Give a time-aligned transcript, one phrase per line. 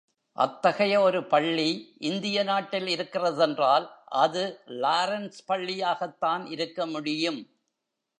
[0.37, 1.95] அத்தகைய ஒரு பள்ளி
[1.97, 3.85] இந்திய நாட்டில் இருக்கிற தென்றால்,
[4.05, 4.59] அது
[4.65, 7.41] லாரென்ஸ் பள்ளியாகத்தான் இருக்க முடியும்.